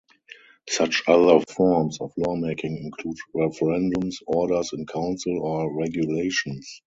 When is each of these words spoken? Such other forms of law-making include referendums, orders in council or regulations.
Such 0.67 1.03
other 1.07 1.45
forms 1.55 2.01
of 2.01 2.11
law-making 2.17 2.75
include 2.75 3.17
referendums, 3.35 4.15
orders 4.25 4.71
in 4.73 4.87
council 4.87 5.39
or 5.43 5.77
regulations. 5.79 6.67